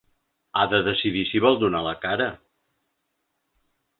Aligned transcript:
Ha 0.59 0.63
de 0.71 0.79
decidir 0.87 1.25
si 1.31 1.41
vol 1.43 1.59
donar 1.65 1.83
la 1.89 1.93
cara. 2.07 2.29